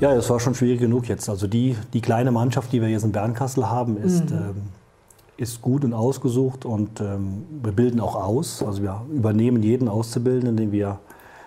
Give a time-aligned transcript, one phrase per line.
[0.00, 1.28] Ja, es war schon schwierig genug jetzt.
[1.28, 4.36] Also die, die kleine Mannschaft, die wir jetzt in Bernkastel haben, ist, mhm.
[4.36, 4.62] ähm,
[5.36, 8.62] ist gut und ausgesucht und ähm, wir bilden auch aus.
[8.62, 10.98] Also wir übernehmen jeden Auszubildenden, den wir,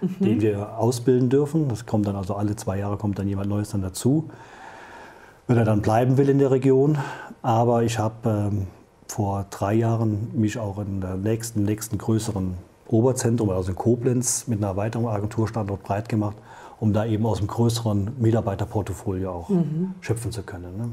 [0.01, 0.23] mhm.
[0.23, 1.67] den wir ausbilden dürfen.
[1.67, 4.29] Das kommt dann also alle zwei Jahre kommt dann jemand Neues dann dazu.
[5.47, 6.99] Wenn er dann bleiben will in der Region.
[7.41, 8.67] Aber ich habe ähm,
[9.07, 12.53] vor drei Jahren mich auch in der nächsten, nächsten größeren
[12.87, 16.35] Oberzentrum, also in Koblenz, mit einer Erweiterung Agenturstandort breit gemacht
[16.83, 19.95] um da eben aus dem größeren Mitarbeiterportfolio auch mhm.
[20.01, 20.75] schöpfen zu können.
[20.75, 20.89] Ne?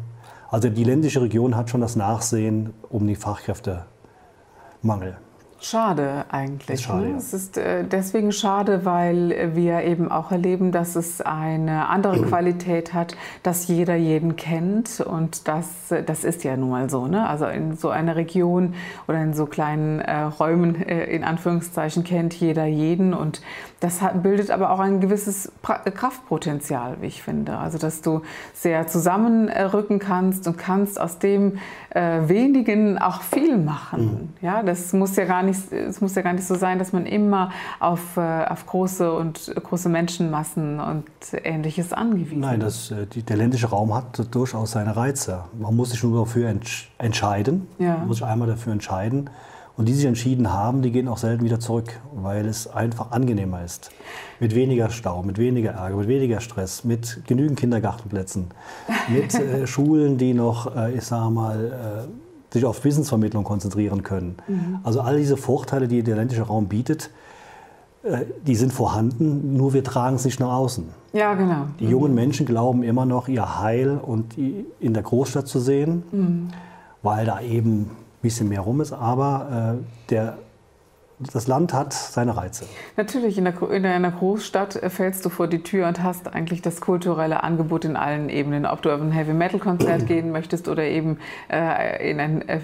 [0.49, 5.17] Also die ländliche Region hat schon das Nachsehen um die Fachkräftemangel.
[5.63, 6.81] Schade eigentlich.
[6.81, 7.11] Schade, ne?
[7.11, 7.17] ja.
[7.17, 12.95] Es ist äh, deswegen schade, weil wir eben auch erleben, dass es eine andere Qualität
[12.95, 15.67] hat, dass jeder jeden kennt und das,
[16.07, 17.07] das ist ja nun mal so.
[17.07, 17.29] Ne?
[17.29, 18.75] Also in so einer Region
[19.07, 23.43] oder in so kleinen äh, Räumen äh, in Anführungszeichen kennt jeder jeden und
[23.81, 27.57] das hat, bildet aber auch ein gewisses pra Kraftpotenzial, wie ich finde.
[27.57, 31.59] Also dass du sehr zusammenrücken kannst und kannst aus dem
[31.91, 34.05] äh, wenigen auch viel machen.
[34.05, 34.29] Mhm.
[34.47, 36.93] Ja, das muss ja gar nicht nicht, es muss ja gar nicht so sein, dass
[36.93, 41.05] man immer auf, äh, auf große und große Menschenmassen und
[41.45, 45.45] ähnliches angewiesen Nein, das, äh, die, der ländliche Raum hat durchaus seine Reize.
[45.59, 47.67] Man muss sich nur dafür entsch entscheiden.
[47.79, 47.99] Ja.
[47.99, 49.31] Man muss sich einmal dafür entscheiden.
[49.77, 53.65] Und die sich entschieden haben, die gehen auch selten wieder zurück, weil es einfach angenehmer
[53.65, 53.91] ist.
[54.39, 58.49] Mit weniger Stau, mit weniger Ärger, mit weniger Stress, mit genügend Kindergartenplätzen,
[59.09, 64.37] mit äh, Schulen, die noch, äh, ich sage mal, äh, sich auf Wissensvermittlung konzentrieren können.
[64.49, 64.79] Mhm.
[64.83, 67.11] Also all diese Vorteile, die der ländliche Raum bietet,
[68.03, 70.89] äh, die sind vorhanden, nur wir tragen es nicht nach außen.
[71.13, 71.67] Ja, genau.
[71.79, 71.91] Die mhm.
[71.91, 76.49] jungen Menschen glauben immer noch, ihr Heil und in der Großstadt zu sehen, mhm.
[77.03, 77.91] weil da eben ein
[78.23, 78.93] bisschen mehr rum ist.
[78.93, 80.39] Aber äh, der
[81.21, 82.65] das Land hat seine Reize.
[82.97, 86.63] Natürlich, in, der, in einer Großstadt äh, fällst du vor die Tür und hast eigentlich
[86.63, 88.65] das kulturelle Angebot in allen Ebenen.
[88.65, 91.19] Ob du auf ein Heavy-Metal-Konzert gehen möchtest oder eben
[91.51, 92.61] äh, in ein, äh,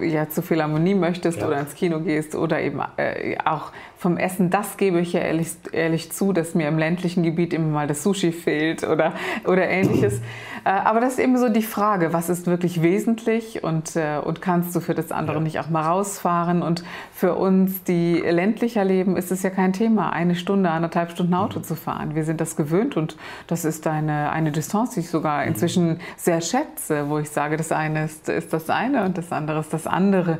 [0.00, 1.46] ja, zur Philharmonie möchtest ja.
[1.46, 5.50] oder ins Kino gehst oder eben äh, auch vom Essen, das gebe ich ja ehrlich,
[5.70, 9.12] ehrlich zu, dass mir im ländlichen Gebiet immer mal das Sushi fehlt oder,
[9.44, 10.20] oder ähnliches.
[10.64, 14.40] Äh, aber das ist eben so die Frage, was ist wirklich wesentlich und, äh, und
[14.40, 15.42] kannst du für das andere ja.
[15.42, 16.62] nicht auch mal rausfahren?
[16.62, 21.34] Und für uns, die ländlicher leben, ist es ja kein Thema, eine Stunde, anderthalb Stunden
[21.34, 21.64] Auto mhm.
[21.64, 22.14] zu fahren.
[22.14, 23.16] Wir sind das gewöhnt und
[23.46, 25.48] das ist eine, eine Distanz, die ich sogar mhm.
[25.48, 29.60] inzwischen sehr schätze, wo ich sage, das eine ist, ist das eine und das andere
[29.60, 30.38] ist das andere.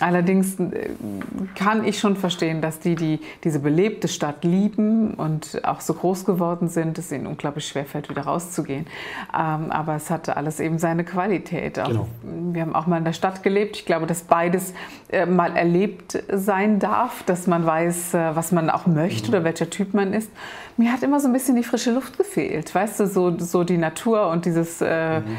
[0.00, 0.90] Allerdings äh,
[1.54, 6.24] kann ich schon verstehen, dass die, die diese belebte Stadt lieben und auch so groß
[6.24, 8.86] geworden sind, es ihnen unglaublich schwerfällt, wieder rauszugehen.
[9.32, 11.74] Ähm, aber es hatte alles eben seine Qualität.
[11.74, 12.08] Genau.
[12.22, 13.76] Wir haben auch mal in der Stadt gelebt.
[13.76, 14.74] Ich glaube, dass beides
[15.10, 16.89] äh, mal erlebt sein darf,
[17.26, 19.34] dass man weiß, äh, was man auch möchte mhm.
[19.34, 20.30] oder welcher Typ man ist.
[20.76, 23.78] Mir hat immer so ein bisschen die frische Luft gefehlt, weißt du, so, so die
[23.78, 24.80] Natur und dieses...
[24.80, 25.36] Äh, mhm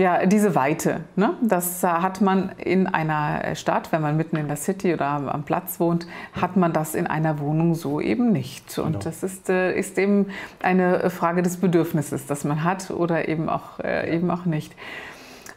[0.00, 1.34] ja, diese Weite, ne?
[1.42, 5.78] das hat man in einer Stadt, wenn man mitten in der City oder am Platz
[5.78, 8.78] wohnt, hat man das in einer Wohnung so eben nicht.
[8.78, 9.04] Und genau.
[9.04, 10.26] das ist, äh, ist eben
[10.62, 14.74] eine Frage des Bedürfnisses, das man hat oder eben auch, äh, eben auch nicht.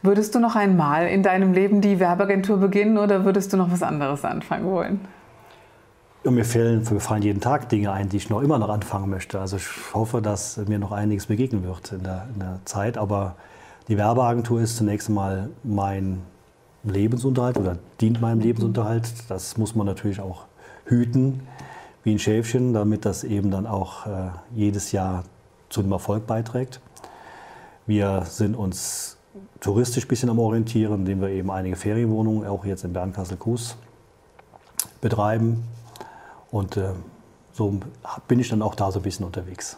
[0.02, 3.82] Würdest du noch einmal in deinem Leben die Werbeagentur beginnen oder würdest du noch was
[3.82, 5.00] anderes anfangen wollen?
[6.24, 9.10] Ja, mir, fällen, mir fallen jeden Tag Dinge ein, die ich noch immer noch anfangen
[9.10, 9.38] möchte.
[9.40, 12.96] Also ich hoffe, dass mir noch einiges begegnen wird in der, in der Zeit.
[12.96, 13.36] Aber
[13.88, 16.22] die Werbeagentur ist zunächst einmal mein
[16.82, 19.04] Lebensunterhalt oder dient meinem Lebensunterhalt.
[19.28, 20.46] Das muss man natürlich auch
[20.86, 21.40] hüten
[22.04, 25.24] wie ein Schäfchen, damit das eben dann auch äh, jedes Jahr
[25.68, 26.80] zu dem Erfolg beiträgt.
[27.86, 29.18] Wir sind uns
[29.60, 33.76] touristisch ein bisschen am Orientieren, indem wir eben einige Ferienwohnungen, auch jetzt in Bernkastel-Kues,
[35.02, 35.64] betreiben.
[36.54, 36.92] Und äh,
[37.52, 37.80] so
[38.28, 39.76] bin ich dann auch da so ein bisschen unterwegs.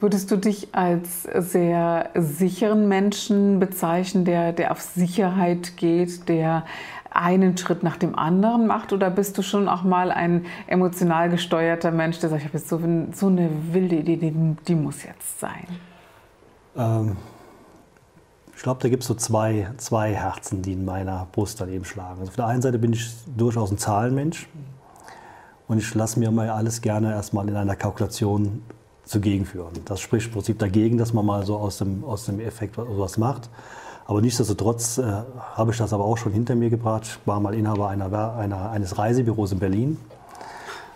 [0.00, 6.66] Würdest du dich als sehr sicheren Menschen bezeichnen, der, der auf Sicherheit geht, der
[7.10, 8.92] einen Schritt nach dem anderen macht?
[8.92, 12.68] Oder bist du schon auch mal ein emotional gesteuerter Mensch, der sagt, ich habe jetzt
[12.68, 12.78] so,
[13.12, 15.66] so eine wilde Idee, die, die muss jetzt sein?
[16.76, 17.16] Ähm,
[18.54, 21.86] ich glaube, da gibt es so zwei, zwei Herzen, die in meiner Brust dann eben
[21.86, 22.20] schlagen.
[22.20, 24.46] Also auf der einen Seite bin ich durchaus ein Zahlenmensch
[25.68, 28.62] und ich lasse mir mal alles gerne erstmal in einer Kalkulation
[29.04, 29.72] zugegen führen.
[29.84, 33.18] Das spricht im Prinzip dagegen, dass man mal so aus dem, aus dem Effekt was
[33.18, 33.48] macht.
[34.06, 35.22] Aber nichtsdestotrotz äh,
[35.54, 37.02] habe ich das aber auch schon hinter mir gebracht.
[37.06, 39.98] Ich war mal Inhaber einer, einer, eines Reisebüros in Berlin.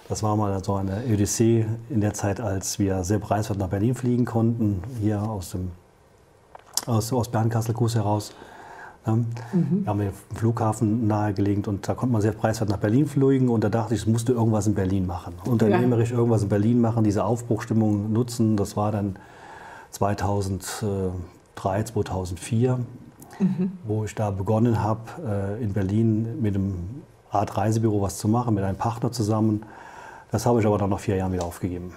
[0.09, 3.95] Das war mal so eine Odyssee in der Zeit, als wir sehr preiswert nach Berlin
[3.95, 5.71] fliegen konnten, hier aus, dem,
[6.87, 8.33] aus, aus Bernkastel-Kues heraus.
[9.07, 9.85] Mhm.
[9.85, 13.65] Wir haben den Flughafen nahegelegt und da konnte man sehr preiswert nach Berlin fliegen und
[13.65, 15.35] da dachte ich, ich musste irgendwas in Berlin machen.
[15.45, 16.17] Unternehmerisch ja.
[16.17, 18.57] irgendwas in Berlin machen, diese Aufbruchstimmung nutzen.
[18.57, 19.17] Das war dann
[19.91, 21.13] 2003,
[21.85, 22.79] 2004,
[23.39, 23.73] mhm.
[23.85, 28.55] wo ich da begonnen habe, äh, in Berlin mit einem Art Reisebüro was zu machen,
[28.55, 29.63] mit einem Partner zusammen.
[30.31, 31.93] Das habe ich aber dann nach vier Jahren wieder aufgegeben.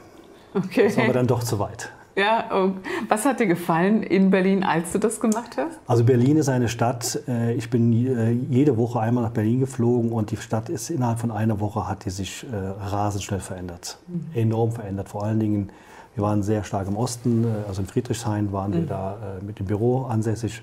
[0.54, 0.86] Okay.
[0.86, 1.92] Das war aber dann doch zu weit.
[2.16, 2.74] Ja,
[3.08, 5.80] was hat dir gefallen in Berlin, als du das gemacht hast?
[5.88, 10.12] Also Berlin ist eine Stadt, äh, ich bin äh, jede Woche einmal nach Berlin geflogen
[10.12, 13.98] und die Stadt ist innerhalb von einer Woche hat die sich äh, rasend schnell verändert.
[14.08, 14.26] Mhm.
[14.34, 15.10] Enorm verändert.
[15.10, 15.70] Vor allen Dingen,
[16.16, 18.76] wir waren sehr stark im Osten, also in Friedrichshain waren mhm.
[18.76, 20.62] wir da mit dem Büro ansässig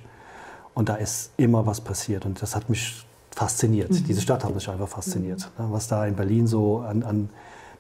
[0.75, 3.91] und da ist immer was passiert und das hat mich fasziniert.
[3.91, 4.05] Mhm.
[4.05, 5.51] Diese Stadt hat mich einfach fasziniert.
[5.57, 5.73] Mhm.
[5.73, 7.31] Was da in Berlin so an, an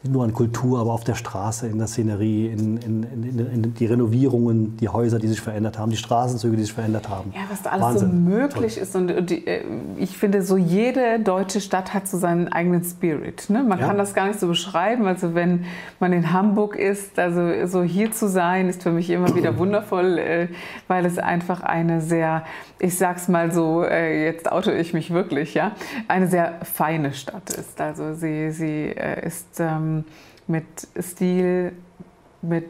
[0.05, 3.75] nicht nur an Kultur, aber auf der Straße, in der Szenerie, in, in, in, in,
[3.75, 7.33] die Renovierungen, die Häuser, die sich verändert haben, die Straßenzüge, die sich verändert haben.
[7.35, 8.11] Ja, was da alles Wahnsinn.
[8.11, 8.83] so möglich Toll.
[8.85, 8.95] ist.
[8.95, 9.65] Und die, äh,
[9.97, 13.51] ich finde, so jede deutsche Stadt hat so seinen eigenen Spirit.
[13.51, 13.65] Ne?
[13.65, 13.89] Man ja.
[13.89, 15.05] kann das gar nicht so beschreiben.
[15.07, 15.65] Also wenn
[15.99, 20.19] man in Hamburg ist, also so hier zu sein, ist für mich immer wieder wundervoll,
[20.19, 20.49] äh,
[20.87, 22.45] weil es einfach eine sehr,
[22.79, 25.73] ich sag's mal so, äh, jetzt auto ich mich wirklich, ja,
[26.07, 27.81] eine sehr feine Stadt ist.
[27.81, 30.05] Also sie, sie ist ähm, ähm,
[30.47, 30.67] mit
[30.99, 31.73] Stil,
[32.43, 32.65] mit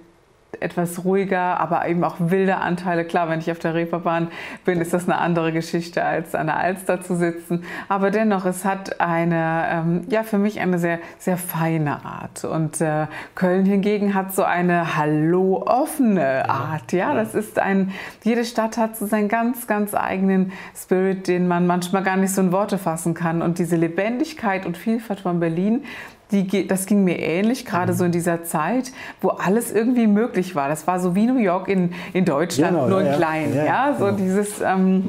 [0.60, 3.04] etwas ruhiger, aber eben auch wilde Anteile.
[3.04, 4.28] Klar, wenn ich auf der Reeperbahn
[4.64, 7.64] bin, ist das eine andere Geschichte, als an der Alster zu sitzen.
[7.88, 12.44] Aber dennoch, es hat eine, ähm, ja, für mich eine sehr, sehr feine Art.
[12.44, 16.92] Und äh, Köln hingegen hat so eine hallo offene Art.
[16.92, 17.92] Ja, das ist ein,
[18.24, 22.40] jede Stadt hat so seinen ganz, ganz eigenen Spirit, den man manchmal gar nicht so
[22.40, 23.42] in Worte fassen kann.
[23.42, 25.84] Und diese Lebendigkeit und Vielfalt von Berlin,
[26.30, 27.96] die, das ging mir ähnlich, gerade mhm.
[27.96, 30.68] so in dieser Zeit, wo alles irgendwie möglich war.
[30.68, 33.54] Das war so wie New York in, in Deutschland, genau, nur in ja, klein.
[33.54, 34.18] Ja, ja, so genau.
[34.18, 34.60] dieses.
[34.60, 35.08] Ähm,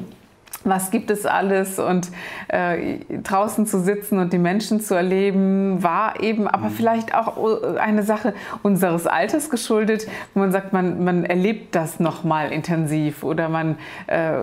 [0.64, 2.10] was gibt es alles und
[2.48, 6.74] äh, draußen zu sitzen und die Menschen zu erleben, war eben aber mhm.
[6.74, 8.34] vielleicht auch äh, eine Sache
[8.64, 13.78] unseres Alters geschuldet, wo man sagt, man, man erlebt das nochmal intensiv oder man
[14.08, 14.34] äh,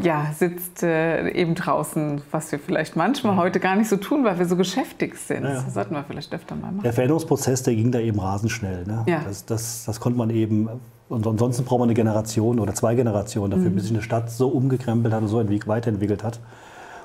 [0.00, 3.38] ja, sitzt äh, eben draußen, was wir vielleicht manchmal mhm.
[3.38, 5.44] heute gar nicht so tun, weil wir so geschäftig sind.
[5.44, 5.62] Ja.
[5.62, 6.82] Das sollten wir vielleicht öfter mal machen.
[6.84, 8.84] Der Veränderungsprozess, der ging da eben rasend schnell.
[8.84, 9.04] Ne?
[9.06, 9.20] Ja.
[9.26, 10.68] Das, das, das konnte man eben
[11.14, 13.74] und ansonsten braucht man eine Generation oder zwei Generationen dafür, mhm.
[13.74, 16.40] bis sich eine Stadt so umgekrempelt hat und so weiterentwickelt hat.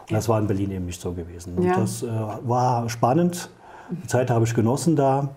[0.09, 1.53] Und das war in Berlin eben nicht so gewesen.
[1.55, 1.75] Und ja.
[1.79, 2.07] das äh,
[2.43, 3.49] war spannend.
[3.91, 5.29] Die Zeit habe ich genossen da.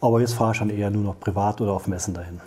[0.00, 2.40] Aber jetzt fahre ich dann eher nur noch privat oder auf Messen dahin.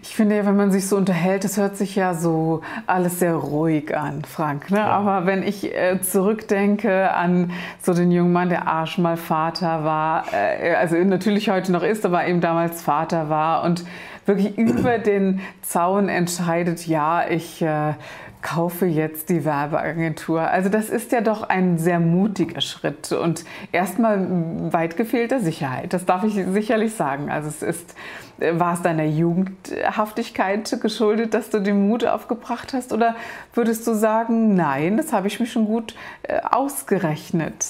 [0.00, 3.34] Ich finde ja, wenn man sich so unterhält, das hört sich ja so alles sehr
[3.34, 4.70] ruhig an, Frank.
[4.70, 4.78] Ne?
[4.78, 4.86] Ja.
[4.86, 7.50] Aber wenn ich äh, zurückdenke an
[7.82, 12.06] so den jungen Mann, der Arsch mal Vater war, äh, also natürlich heute noch ist,
[12.06, 13.84] aber eben damals Vater war und
[14.26, 17.94] wirklich über den Zaun entscheidet, ja, ich äh,
[18.42, 20.42] kaufe jetzt die Werbeagentur.
[20.42, 25.92] Also das ist ja doch ein sehr mutiger Schritt und erstmal weit gefehlter Sicherheit.
[25.92, 27.30] Das darf ich sicherlich sagen.
[27.30, 27.94] Also es ist,
[28.38, 33.14] war es deiner Jugendhaftigkeit geschuldet, dass du den Mut aufgebracht hast oder
[33.54, 35.94] würdest du sagen, nein, das habe ich mir schon gut
[36.24, 37.64] äh, ausgerechnet?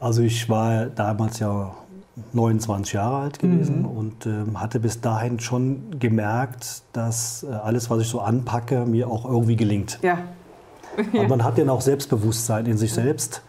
[0.00, 1.72] Also ich war damals ja
[2.32, 3.86] 29 Jahre alt gewesen mhm.
[3.86, 9.08] und ähm, hatte bis dahin schon gemerkt, dass äh, alles, was ich so anpacke, mir
[9.08, 9.98] auch irgendwie gelingt.
[10.02, 10.18] Ja.
[11.14, 13.42] Aber man hat dann auch Selbstbewusstsein in sich selbst,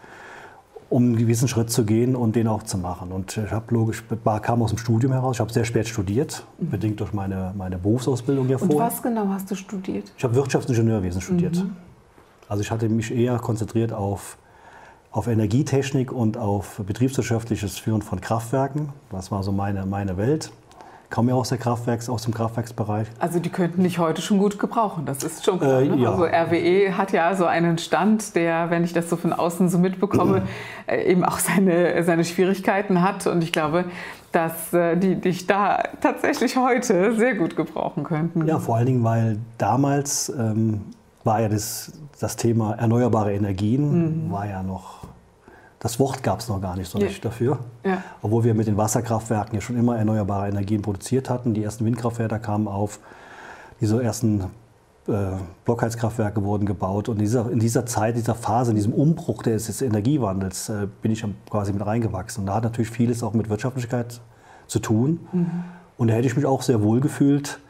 [0.88, 3.12] um einen gewissen Schritt zu gehen und den auch zu machen.
[3.12, 4.02] Und ich habe logisch,
[4.40, 6.70] kam aus dem Studium heraus, ich habe sehr spät studiert, mhm.
[6.70, 8.76] bedingt durch meine, meine Berufsausbildung hier vorher.
[8.76, 10.10] Und was genau hast du studiert?
[10.16, 11.56] Ich habe Wirtschaftsingenieurwesen studiert.
[11.56, 11.76] Mhm.
[12.48, 14.38] Also ich hatte mich eher konzentriert auf
[15.14, 18.88] auf Energietechnik und auf betriebswirtschaftliches Führen von Kraftwerken.
[19.12, 20.50] Das war so meine, meine Welt.
[21.08, 23.06] Komme ja aus, der Kraftwerks, aus dem Kraftwerksbereich.
[23.20, 25.82] Also die könnten dich heute schon gut gebrauchen, das ist schon klar.
[25.82, 25.96] Äh, ne?
[25.98, 26.10] ja.
[26.10, 29.78] Also RWE hat ja so einen Stand, der, wenn ich das so von außen so
[29.78, 30.42] mitbekomme,
[30.88, 33.28] äh, eben auch seine, seine Schwierigkeiten hat.
[33.28, 33.84] Und ich glaube,
[34.32, 38.48] dass äh, die dich da tatsächlich heute sehr gut gebrauchen könnten.
[38.48, 40.80] Ja, vor allen Dingen, weil damals ähm,
[41.24, 44.32] war ja das, das Thema erneuerbare Energien, mhm.
[44.32, 45.04] war ja noch
[45.84, 47.04] das Wort gab es noch gar nicht so ja.
[47.04, 47.58] richtig dafür.
[47.84, 48.02] Ja.
[48.22, 51.52] Obwohl wir mit den Wasserkraftwerken ja schon immer erneuerbare Energien produziert hatten.
[51.52, 53.00] Die ersten Windkraftwerke kamen auf,
[53.82, 54.44] diese ersten
[55.06, 55.32] äh,
[55.66, 57.10] Blockheizkraftwerke wurden gebaut.
[57.10, 60.86] Und in dieser, in dieser Zeit, dieser Phase, in diesem Umbruch des, des Energiewandels äh,
[61.02, 62.44] bin ich quasi mit reingewachsen.
[62.44, 64.22] Und da hat natürlich vieles auch mit Wirtschaftlichkeit
[64.66, 65.20] zu tun.
[65.32, 65.64] Mhm.
[65.98, 67.60] Und da hätte ich mich auch sehr wohl gefühlt,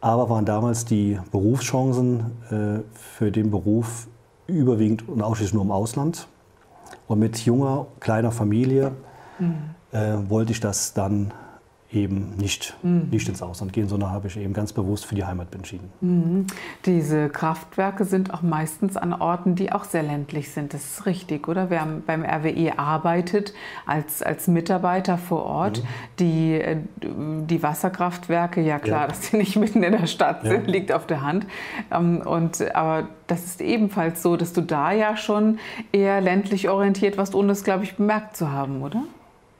[0.00, 4.08] aber waren damals die Berufschancen äh, für den Beruf
[4.46, 6.28] überwiegend und ausschließlich nur im Ausland.
[7.08, 8.92] Und mit junger, kleiner Familie
[9.38, 9.56] mhm.
[9.92, 11.32] äh, wollte ich das dann
[11.92, 13.08] eben nicht, mhm.
[13.10, 15.90] nicht ins Ausland gehen, sondern habe ich eben ganz bewusst für die Heimat entschieden.
[16.00, 16.46] Mhm.
[16.84, 20.74] Diese Kraftwerke sind auch meistens an Orten, die auch sehr ländlich sind.
[20.74, 21.70] Das ist richtig, oder?
[21.70, 23.54] Wer beim RWE arbeitet
[23.86, 25.86] als, als Mitarbeiter vor Ort, mhm.
[26.18, 29.06] die, äh, die Wasserkraftwerke, ja klar, ja.
[29.08, 30.50] dass die nicht mitten in der Stadt ja.
[30.50, 31.46] sind, liegt auf der Hand.
[31.92, 35.58] Ähm, und, aber das ist ebenfalls so, dass du da ja schon
[35.92, 39.02] eher ländlich orientiert warst, ohne es, glaube ich, bemerkt zu haben, oder?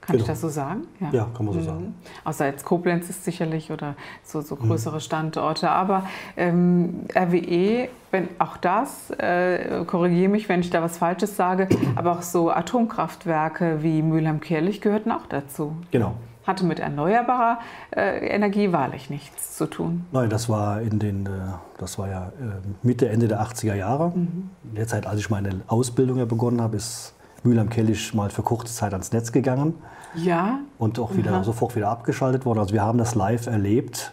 [0.07, 0.23] Kann genau.
[0.23, 0.87] ich das so sagen?
[1.01, 1.65] Ja, ja kann man so mhm.
[1.65, 1.95] sagen.
[2.23, 4.69] Außer jetzt Koblenz ist sicherlich oder so, so mhm.
[4.69, 5.69] größere Standorte.
[5.69, 11.69] Aber ähm, RWE, wenn auch das, äh, korrigiere mich, wenn ich da was Falsches sage,
[11.97, 15.75] aber auch so Atomkraftwerke wie Mülheim-Kirlich gehörten auch dazu.
[15.91, 16.15] Genau.
[16.47, 17.59] Hatte mit erneuerbarer
[17.91, 20.07] äh, Energie wahrlich nichts zu tun.
[20.13, 21.31] Nein, das war in den, äh,
[21.79, 24.13] das war ja äh, Mitte, Ende der 80er Jahre.
[24.15, 24.51] Mhm.
[24.63, 28.73] In der Zeit, als ich meine Ausbildung ja begonnen habe, ist Mülheim-Kellich mal für kurze
[28.73, 29.75] Zeit ans Netz gegangen.
[30.15, 30.61] Ja.
[30.79, 32.59] Und auch wieder, sofort wieder abgeschaltet worden.
[32.59, 34.13] Also wir haben das live erlebt.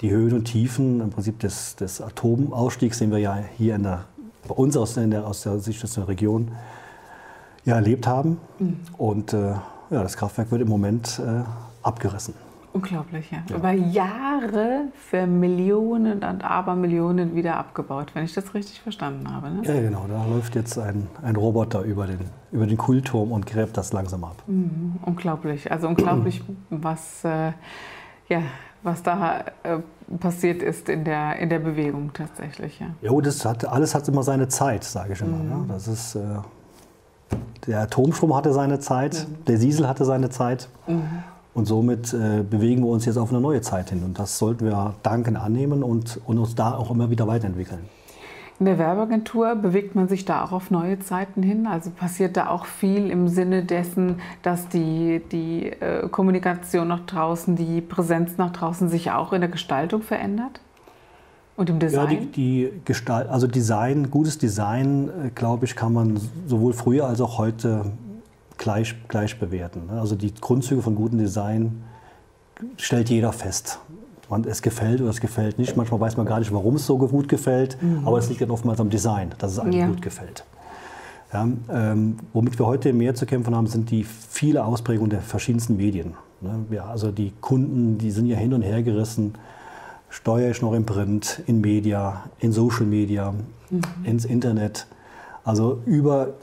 [0.00, 4.04] Die Höhen und Tiefen im Prinzip des, des Atomausstiegs, den wir ja hier in der,
[4.48, 6.50] bei uns aus der, aus der Sicht der Region
[7.64, 8.38] ja, erlebt haben.
[8.58, 8.80] Mhm.
[8.96, 9.50] Und äh,
[9.90, 11.42] ja, das Kraftwerk wird im Moment äh,
[11.82, 12.34] abgerissen.
[12.72, 13.38] Unglaublich, ja.
[13.48, 13.56] ja.
[13.56, 19.50] Über Jahre für Millionen und Abermillionen wieder abgebaut, wenn ich das richtig verstanden habe.
[19.50, 19.62] Ne?
[19.64, 20.06] Ja, genau.
[20.08, 22.20] Da läuft jetzt ein, ein Roboter über den,
[22.52, 24.36] über den Kühlturm und gräbt das langsam ab.
[24.46, 25.70] Mhm, unglaublich.
[25.72, 27.52] Also unglaublich, was, äh,
[28.28, 28.42] ja,
[28.84, 29.78] was da äh,
[30.18, 32.78] passiert ist in der, in der Bewegung tatsächlich.
[32.78, 35.38] Ja, jo, das hat, alles hat immer seine Zeit, sage ich immer.
[35.38, 35.54] Ne?
[35.54, 35.60] Mhm.
[35.62, 35.64] Ne?
[35.68, 36.20] Das ist, äh,
[37.66, 39.44] der Atomstrom hatte seine Zeit, mhm.
[39.46, 40.68] der Diesel hatte seine Zeit.
[41.52, 44.02] Und somit äh, bewegen wir uns jetzt auf eine neue Zeit hin.
[44.04, 47.80] Und das sollten wir dankend annehmen und, und uns da auch immer wieder weiterentwickeln.
[48.60, 51.66] In der Werbeagentur bewegt man sich da auch auf neue Zeiten hin?
[51.66, 57.56] Also passiert da auch viel im Sinne dessen, dass die, die äh, Kommunikation nach draußen,
[57.56, 60.60] die Präsenz nach draußen sich auch in der Gestaltung verändert?
[61.56, 62.10] Und im Design?
[62.10, 67.06] Ja, die, die Gestalt, also Design, gutes Design, äh, glaube ich, kann man sowohl früher
[67.06, 67.86] als auch heute
[68.60, 69.86] gleich, gleich bewerten.
[69.86, 70.00] Ne?
[70.00, 71.82] Also die Grundzüge von gutem Design
[72.76, 73.80] stellt jeder fest.
[74.28, 75.76] Man, es gefällt oder es gefällt nicht.
[75.76, 78.06] Manchmal weiß man gar nicht, warum es so gut gefällt, mhm.
[78.06, 79.86] aber es liegt dann oftmals am Design, dass es einem ja.
[79.88, 80.44] gut gefällt.
[81.32, 85.76] Ja, ähm, womit wir heute mehr zu kämpfen haben, sind die viele Ausprägungen der verschiedensten
[85.76, 86.14] Medien.
[86.40, 86.66] Ne?
[86.70, 89.34] Ja, also die Kunden, die sind ja hin und her gerissen.
[90.10, 93.32] Steuere ich noch im Print, in Media, in Social Media,
[93.70, 93.82] mhm.
[94.04, 94.86] ins Internet.
[95.44, 96.34] Also über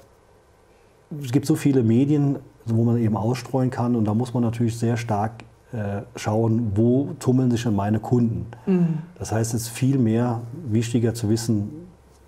[1.24, 4.78] es gibt so viele Medien, wo man eben ausstreuen kann und da muss man natürlich
[4.78, 8.46] sehr stark äh, schauen, wo tummeln sich denn meine Kunden.
[8.66, 9.00] Mhm.
[9.18, 11.70] Das heißt, es ist viel mehr wichtiger zu wissen,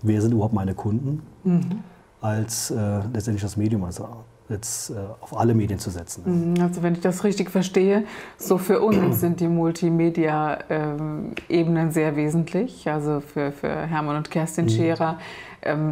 [0.02, 1.82] wer sind überhaupt meine Kunden, mhm.
[2.20, 4.06] als äh, letztendlich das Medium also
[4.50, 6.52] jetzt äh, auf alle Medien zu setzen.
[6.52, 6.60] Mhm.
[6.60, 8.04] Also wenn ich das richtig verstehe,
[8.36, 12.90] so für uns sind die Multimedia-Ebenen ähm, sehr wesentlich.
[12.90, 14.70] Also für, für Hermann und Kerstin mhm.
[14.70, 15.18] Scherer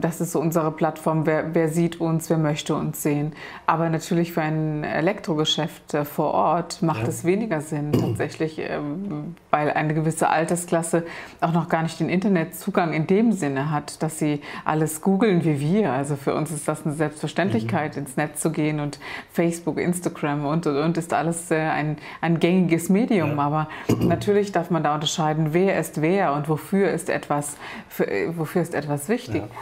[0.00, 1.26] das ist so unsere Plattform.
[1.26, 3.32] Wer, wer, sieht uns, wer möchte uns sehen.
[3.66, 7.08] Aber natürlich für ein Elektrogeschäft äh, vor Ort macht ja.
[7.08, 11.04] es weniger Sinn tatsächlich, ähm, weil eine gewisse Altersklasse
[11.40, 15.60] auch noch gar nicht den Internetzugang in dem Sinne hat, dass sie alles googeln wie
[15.60, 15.92] wir.
[15.92, 18.02] Also für uns ist das eine Selbstverständlichkeit, mhm.
[18.02, 18.98] ins Netz zu gehen und
[19.32, 23.36] Facebook, Instagram und und und ist alles äh, ein, ein gängiges Medium.
[23.36, 23.42] Ja.
[23.42, 23.68] Aber
[24.00, 27.56] natürlich darf man da unterscheiden, wer ist wer und wofür ist etwas,
[27.88, 29.42] für, äh, wofür ist etwas wichtig.
[29.42, 29.57] Ja.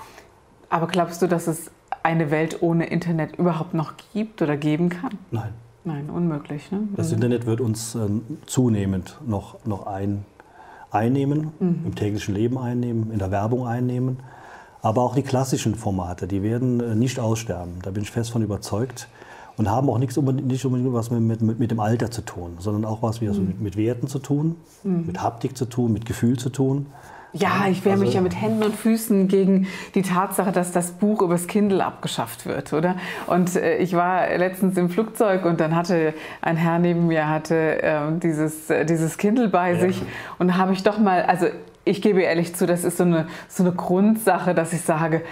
[0.69, 1.71] Aber glaubst du, dass es
[2.03, 5.13] eine Welt ohne Internet überhaupt noch gibt oder geben kann?
[5.31, 5.53] Nein.
[5.87, 6.73] Nein, unmöglich.
[6.73, 6.81] Ne?
[6.97, 8.09] Das Internet wird uns äh,
[8.47, 10.25] zunehmend noch, noch ein,
[10.91, 11.83] einnehmen, mhm.
[11.85, 14.19] im täglichen Leben einnehmen, in der Werbung einnehmen.
[14.83, 17.75] Aber auch die klassischen Formate, die werden äh, nicht aussterben.
[17.83, 19.09] Da bin ich fest von überzeugt.
[19.57, 22.57] Und haben auch nichts unbedingt, nicht unbedingt was mit, mit, mit dem Alter zu tun,
[22.59, 23.47] sondern auch was mhm.
[23.47, 25.07] mit, mit Werten zu tun, mhm.
[25.07, 26.87] mit Haptik zu tun, mit Gefühl zu tun.
[27.33, 30.93] Ja, ich wehre also, mich ja mit Händen und Füßen gegen die Tatsache, dass das
[30.93, 32.97] Buch übers Kindle abgeschafft wird, oder?
[33.27, 37.83] Und äh, ich war letztens im Flugzeug und dann hatte ein Herr neben mir hatte
[37.83, 39.81] äh, dieses, äh, dieses Kindle bei ja.
[39.81, 40.03] sich
[40.39, 41.47] und habe ich doch mal, also
[41.85, 45.23] ich gebe ehrlich zu, das ist so eine, so eine Grundsache, dass ich sage,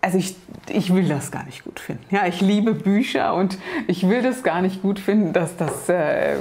[0.00, 0.36] also ich,
[0.68, 2.04] ich will das gar nicht gut finden.
[2.10, 6.36] Ja, ich liebe Bücher und ich will das gar nicht gut finden, dass das äh,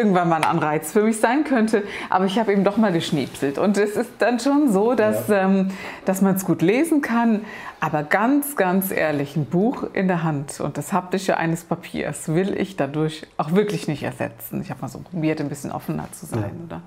[0.00, 1.82] irgendwann mal ein Anreiz für mich sein könnte.
[2.08, 3.58] Aber ich habe eben doch mal geschniepselt.
[3.58, 5.44] Und es ist dann schon so, dass, ja.
[5.44, 5.70] ähm,
[6.06, 7.42] dass man es gut lesen kann.
[7.80, 12.54] Aber ganz, ganz ehrlich, ein Buch in der Hand und das Haptische eines Papiers will
[12.58, 14.60] ich dadurch auch wirklich nicht ersetzen.
[14.62, 16.40] Ich habe mal so probiert, ein bisschen offener zu sein.
[16.40, 16.64] Ja.
[16.66, 16.82] Oder?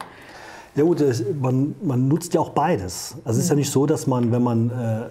[0.76, 1.04] Ja gut,
[1.40, 3.16] man, man nutzt ja auch beides.
[3.26, 5.10] Also es ist ja nicht so, dass man, wenn man, äh,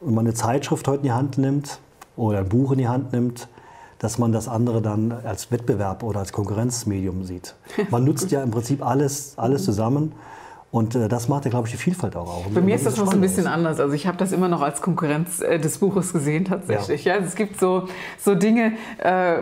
[0.00, 1.78] wenn man eine Zeitschrift heute in die Hand nimmt
[2.16, 3.48] oder ein Buch in die Hand nimmt,
[3.98, 7.54] dass man das andere dann als Wettbewerb oder als Konkurrenzmedium sieht.
[7.90, 10.12] Man nutzt ja im Prinzip alles, alles zusammen.
[10.74, 12.44] Und äh, das macht ja, glaube ich, die Vielfalt auch aus.
[12.52, 13.78] Bei mir ist das noch so ein bisschen anders.
[13.78, 17.04] Also ich habe das immer noch als Konkurrenz äh, des Buches gesehen tatsächlich.
[17.04, 17.12] Ja.
[17.12, 17.18] ja.
[17.18, 17.86] Also es gibt so,
[18.18, 19.36] so Dinge, äh,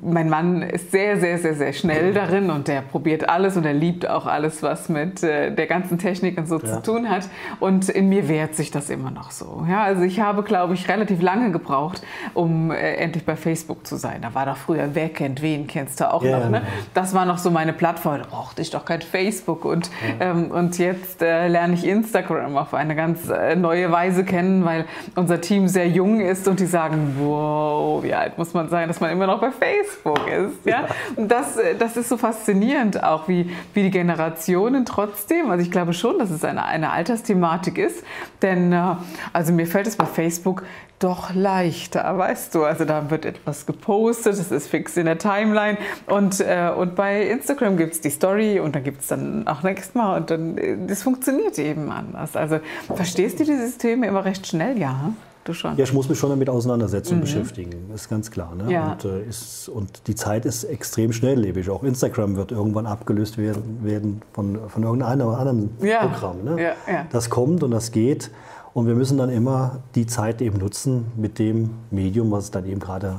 [0.00, 3.74] mein Mann ist sehr, sehr, sehr, sehr schnell darin und der probiert alles und er
[3.74, 6.64] liebt auch alles, was mit äh, der ganzen Technik und so ja.
[6.64, 7.28] zu tun hat.
[7.60, 9.66] Und in mir wehrt sich das immer noch so.
[9.68, 12.02] Ja, also ich habe, glaube ich, relativ lange gebraucht,
[12.32, 14.22] um äh, endlich bei Facebook zu sein.
[14.22, 16.48] Da war doch früher, wer kennt wen, kennst du auch ja, noch.
[16.48, 16.62] Ne?
[16.94, 18.16] Das war noch so meine Plattform.
[18.22, 19.90] Da brauchte ich doch kein Facebook und
[20.20, 24.84] ähm, und jetzt äh, lerne ich Instagram auf eine ganz äh, neue Weise kennen, weil
[25.16, 29.00] unser Team sehr jung ist und die sagen, wow, wie alt muss man sein, dass
[29.00, 30.64] man immer noch bei Facebook ist.
[30.64, 30.86] Ja?
[31.16, 35.72] Und das, äh, das ist so faszinierend auch, wie, wie die Generationen trotzdem, also ich
[35.72, 38.04] glaube schon, dass es eine, eine Altersthematik ist,
[38.40, 38.94] denn äh,
[39.32, 40.62] also mir fällt es bei Facebook
[41.04, 42.64] doch leichter, weißt du.
[42.64, 47.26] Also da wird etwas gepostet, es ist fix in der Timeline und, äh, und bei
[47.26, 50.43] Instagram gibt es die Story und dann gibt es dann auch nächstes Mal und dann,
[50.56, 52.36] äh, das funktioniert eben anders.
[52.36, 52.60] Also
[52.94, 54.78] verstehst du die Systeme immer recht schnell?
[54.78, 55.12] Ja.
[55.44, 55.76] Du schon.
[55.76, 57.20] Ja, ich muss mich schon damit auseinandersetzen mhm.
[57.20, 58.54] und beschäftigen, das ist ganz klar.
[58.54, 58.72] Ne?
[58.72, 58.92] Ja.
[58.92, 61.68] Und, äh, ist, und die Zeit ist extrem schnelllebig.
[61.68, 66.06] Auch Instagram wird irgendwann abgelöst werden, werden von, von irgendeinem anderen ja.
[66.06, 66.44] Programm.
[66.44, 66.62] Ne?
[66.62, 67.06] Ja.
[67.12, 68.30] Das kommt und das geht.
[68.72, 72.64] Und wir müssen dann immer die Zeit eben nutzen mit dem Medium, was es dann
[72.66, 73.18] eben gerade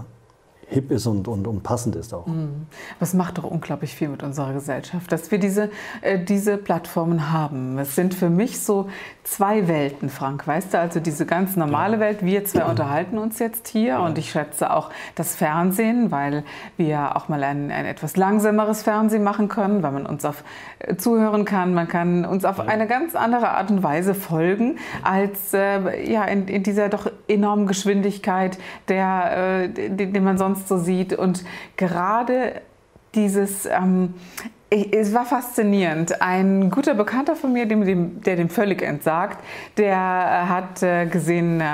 [0.67, 2.25] hip ist und, und, und passend ist auch.
[2.27, 2.67] Mhm.
[3.13, 5.69] Macht doch unglaublich viel mit unserer Gesellschaft, dass wir diese,
[6.01, 7.77] äh, diese Plattformen haben.
[7.77, 8.89] Es sind für mich so
[9.23, 10.79] zwei Welten, Frank, weißt du?
[10.79, 13.99] Also diese ganz normale Welt, wir zwei unterhalten uns jetzt hier ja.
[13.99, 16.43] und ich schätze auch das Fernsehen, weil
[16.77, 20.43] wir auch mal ein, ein etwas langsameres Fernsehen machen können, weil man uns auf
[20.79, 22.65] äh, zuhören kann, man kann uns auf ja.
[22.65, 27.67] eine ganz andere Art und Weise folgen, als äh, ja, in, in, dieser doch enormen
[27.67, 31.13] Geschwindigkeit, der, äh, den, den man sonst sonst so sieht.
[31.13, 31.43] Und
[31.77, 32.61] gerade
[33.13, 34.13] dieses, ähm,
[34.69, 36.21] es war faszinierend.
[36.21, 39.39] Ein guter Bekannter von mir, dem, dem, der dem völlig entsagt,
[39.77, 41.65] der äh, hat äh, gesehen, äh,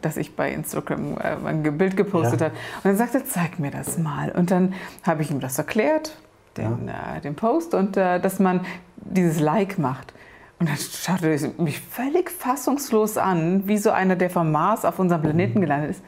[0.00, 2.46] dass ich bei Instagram äh, ein Bild gepostet ja.
[2.46, 2.56] habe.
[2.82, 4.30] Und er sagte, zeig mir das mal.
[4.32, 6.16] Und dann habe ich ihm das erklärt,
[6.56, 7.16] den, ja.
[7.16, 8.62] Äh, den Post, und äh, dass man
[8.96, 10.14] dieses Like macht.
[10.58, 14.98] Und dann schaute er mich völlig fassungslos an, wie so einer, der vom Mars auf
[14.98, 16.02] unserem Planeten gelandet ist.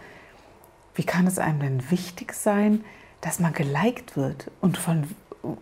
[1.01, 2.85] Wie kann es einem denn wichtig sein,
[3.23, 4.51] dass man geliked wird?
[4.61, 5.05] Und, von,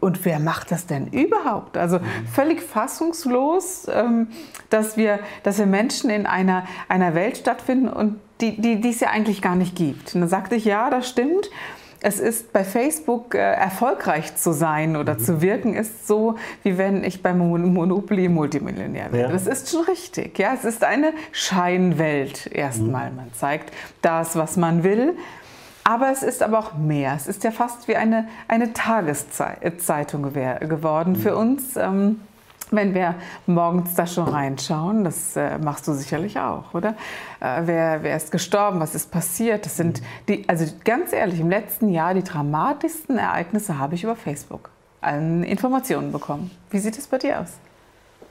[0.00, 1.76] und wer macht das denn überhaupt?
[1.76, 2.26] Also mhm.
[2.26, 4.30] völlig fassungslos, ähm,
[4.68, 8.98] dass, wir, dass wir Menschen in einer, einer Welt stattfinden und die, die, die es
[8.98, 10.12] ja eigentlich gar nicht gibt.
[10.16, 11.48] Und dann sagte ich, ja, das stimmt
[12.00, 15.18] es ist bei Facebook äh, erfolgreich zu sein oder mhm.
[15.18, 19.28] zu wirken, ist so, wie wenn ich beim Monopoly Multimillionär werde.
[19.28, 19.32] Ja.
[19.32, 20.38] Das ist schon richtig.
[20.38, 20.54] Ja?
[20.54, 23.10] Es ist eine Scheinwelt erstmal.
[23.10, 23.16] Mhm.
[23.16, 25.16] Man zeigt das, was man will.
[25.82, 27.14] Aber es ist aber auch mehr.
[27.16, 31.16] Es ist ja fast wie eine, eine Tageszeitung geworden mhm.
[31.16, 31.76] für uns.
[31.76, 32.20] Ähm,
[32.70, 33.14] wenn wir
[33.46, 36.90] morgens da schon reinschauen, das äh, machst du sicherlich auch, oder?
[37.40, 38.80] Äh, wer, wer ist gestorben?
[38.80, 39.64] Was ist passiert?
[39.64, 44.16] Das sind die, also ganz ehrlich, im letzten Jahr die dramatischsten Ereignisse habe ich über
[44.16, 46.50] Facebook an Informationen bekommen.
[46.70, 47.52] Wie sieht es bei dir aus?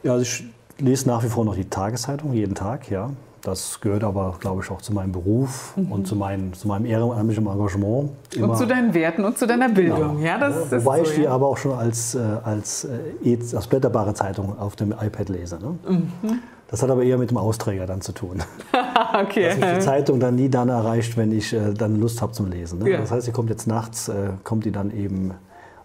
[0.04, 0.44] Ja, also ich
[0.80, 3.10] lese nach wie vor noch die Tageszeitung jeden Tag, ja.
[3.42, 5.92] Das gehört aber, glaube ich, auch zu meinem Beruf mhm.
[5.92, 8.12] und zu, mein, zu meinem ehrenamtlichen Engagement.
[8.36, 8.50] Immer.
[8.50, 10.18] Und zu deinen Werten und zu deiner Bildung.
[10.18, 10.26] Genau.
[10.26, 11.32] Ja, das ja, Wobei so, ich die ja.
[11.32, 12.86] aber auch schon als, äh, als,
[13.24, 15.60] äh, als blätterbare Zeitung auf dem iPad lese.
[15.60, 15.78] Ne?
[15.88, 16.40] Mhm.
[16.70, 18.44] Das hat aber eher mit dem Austräger dann zu tun.
[19.14, 19.50] okay.
[19.50, 22.50] Dass mich die Zeitung dann nie dann erreicht, wenn ich äh, dann Lust habe zum
[22.50, 22.80] Lesen.
[22.80, 22.92] Ne?
[22.92, 22.98] Ja.
[22.98, 25.34] Das heißt, sie kommt jetzt nachts, äh, kommt die dann eben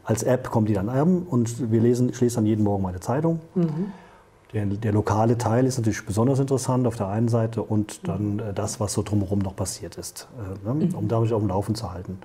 [0.05, 2.99] als App, kommt die dann an und wir lesen, ich lese dann jeden Morgen meine
[2.99, 3.41] Zeitung.
[3.55, 3.93] Mhm.
[4.53, 8.53] Der, der, lokale Teil ist natürlich besonders interessant auf der einen Seite und dann äh,
[8.53, 10.95] das, was so drumherum noch passiert ist, äh, ne, mhm.
[10.95, 12.19] um damit auf dem Laufen zu halten.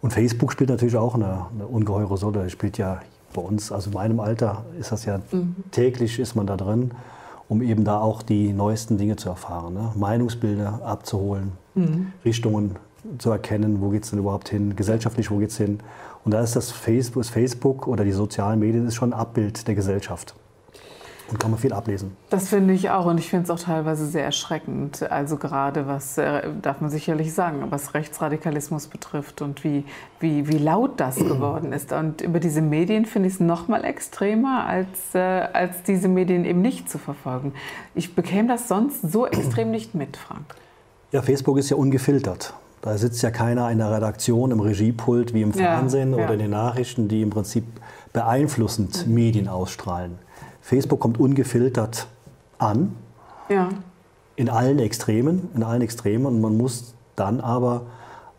[0.00, 2.50] Und Facebook spielt natürlich auch eine, eine ungeheure Rolle.
[2.50, 3.00] Spielt ja
[3.32, 5.54] bei uns, also in meinem Alter ist das ja mhm.
[5.70, 6.90] täglich ist man da drin,
[7.48, 9.92] um eben da auch die neuesten Dinge zu erfahren, ne?
[9.94, 12.12] Meinungsbilder abzuholen, mhm.
[12.24, 12.76] Richtungen
[13.18, 15.80] zu erkennen, wo geht es denn überhaupt hin, gesellschaftlich, wo geht es hin.
[16.24, 19.66] Und da ist das Facebook, das Facebook oder die sozialen Medien ist schon ein Abbild
[19.66, 20.34] der Gesellschaft.
[21.30, 22.16] Und kann man viel ablesen.
[22.30, 25.10] Das finde ich auch und ich finde es auch teilweise sehr erschreckend.
[25.10, 29.84] Also gerade was, äh, darf man sicherlich sagen, was Rechtsradikalismus betrifft und wie,
[30.20, 31.92] wie, wie laut das geworden ist.
[31.92, 36.44] Und über diese Medien finde ich es noch mal extremer, als, äh, als diese Medien
[36.44, 37.52] eben nicht zu verfolgen.
[37.94, 40.54] Ich bekäme das sonst so extrem nicht mit, Frank.
[41.12, 42.54] Ja, Facebook ist ja ungefiltert.
[42.82, 46.24] Da sitzt ja keiner in der Redaktion, im Regiepult wie im Fernsehen ja, ja.
[46.24, 47.64] oder in den Nachrichten, die im Prinzip
[48.12, 50.18] beeinflussend Medien ausstrahlen.
[50.62, 52.06] Facebook kommt ungefiltert
[52.58, 52.96] an.
[53.50, 53.68] Ja.
[54.36, 56.24] In allen Extremen, in allen Extremen.
[56.26, 57.82] Und man muss dann aber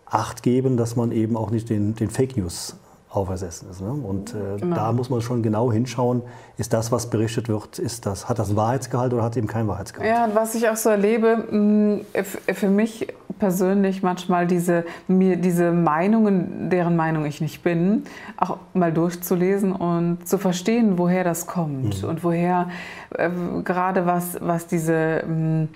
[0.06, 2.76] Acht geben, dass man eben auch nicht den, den Fake News
[3.14, 3.82] aufersessen ist.
[3.82, 3.92] Ne?
[3.92, 4.76] Und äh, genau.
[4.76, 6.24] da muss man schon genau hinschauen,
[6.58, 10.10] ist das, was berichtet wird, ist das, hat das Wahrheitsgehalt oder hat eben kein Wahrheitsgehalt?
[10.10, 12.24] Ja, und was ich auch so erlebe, mh,
[12.54, 13.08] für mich
[13.40, 18.04] persönlich manchmal diese, mir diese Meinungen, deren Meinung ich nicht bin,
[18.38, 22.10] auch mal durchzulesen und zu verstehen, woher das kommt mhm.
[22.10, 22.70] und woher
[23.12, 23.30] äh,
[23.64, 25.24] gerade was, was diese...
[25.28, 25.68] Mh,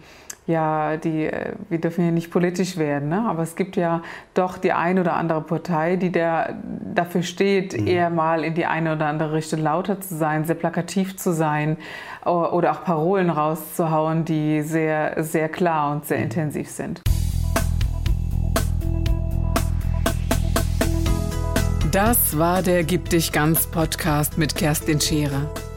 [0.47, 3.25] ja, die, äh, wir dürfen ja nicht politisch werden, ne?
[3.27, 4.01] aber es gibt ja
[4.33, 6.55] doch die eine oder andere Partei, die der,
[6.95, 7.87] dafür steht, mhm.
[7.87, 11.77] eher mal in die eine oder andere Richtung lauter zu sein, sehr plakativ zu sein
[12.23, 16.23] oder auch Parolen rauszuhauen, die sehr, sehr klar und sehr mhm.
[16.23, 17.01] intensiv sind.
[21.91, 25.49] Das war der Gib dich ganz Podcast mit Kerstin Scherer.